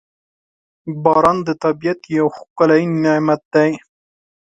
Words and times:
•باران 1.03 1.37
د 1.47 1.49
طبیعت 1.63 1.99
یو 2.17 2.27
ښکلی 2.37 2.81
نعمت 3.03 3.41
دی. 3.53 3.71